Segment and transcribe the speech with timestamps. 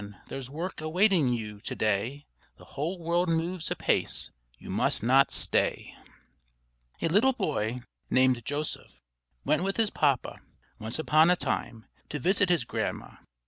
[0.29, 2.25] there's work awaiting you to day;
[2.57, 5.93] The whole world moves apace, you must not stay_."
[7.03, 8.99] A little boy, named Joseph,
[9.45, 10.39] went with his papa,
[10.79, 13.17] once upon a time, to visit his Grandma.